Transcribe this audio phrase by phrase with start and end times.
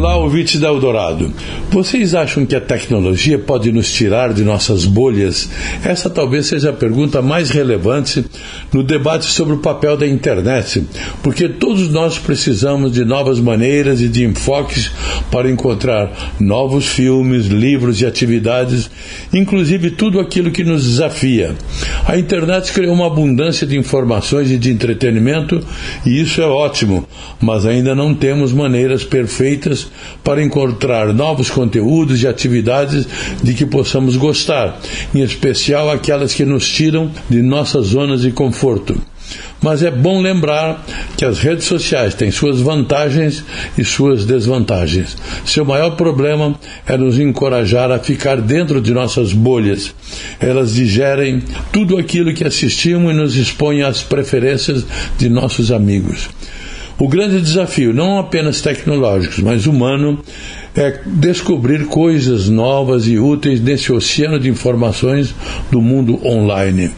[0.00, 1.30] Olá, ouvintes da Eldorado.
[1.70, 5.50] Vocês acham que a tecnologia pode nos tirar de nossas bolhas?
[5.84, 8.24] Essa talvez seja a pergunta mais relevante
[8.72, 10.82] no debate sobre o papel da internet,
[11.22, 14.90] porque todos nós precisamos de novas maneiras e de enfoques
[15.30, 18.90] para encontrar novos filmes, livros e atividades,
[19.34, 21.54] inclusive tudo aquilo que nos desafia.
[22.08, 25.62] A internet criou uma abundância de informações e de entretenimento,
[26.06, 27.06] e isso é ótimo,
[27.38, 29.89] mas ainda não temos maneiras perfeitas
[30.22, 33.06] para encontrar novos conteúdos e atividades
[33.42, 34.80] de que possamos gostar,
[35.14, 39.00] em especial aquelas que nos tiram de nossas zonas de conforto.
[39.62, 40.84] Mas é bom lembrar
[41.16, 43.44] que as redes sociais têm suas vantagens
[43.76, 45.16] e suas desvantagens.
[45.44, 49.94] Seu maior problema é nos encorajar a ficar dentro de nossas bolhas.
[50.40, 54.84] Elas digerem tudo aquilo que assistimos e nos expõem às preferências
[55.18, 56.30] de nossos amigos.
[57.00, 60.22] O grande desafio, não apenas tecnológico, mas humano,
[60.76, 65.34] é descobrir coisas novas e úteis nesse oceano de informações
[65.70, 66.90] do mundo online.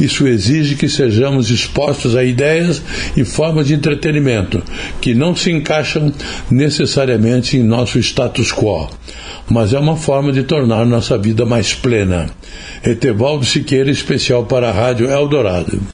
[0.00, 2.82] Isso exige que sejamos expostos a ideias
[3.16, 4.60] e formas de entretenimento
[5.00, 6.12] que não se encaixam
[6.50, 8.90] necessariamente em nosso status quo,
[9.48, 12.28] mas é uma forma de tornar nossa vida mais plena.
[12.84, 15.93] Etevaldo Siqueira, especial para a Rádio Eldorado.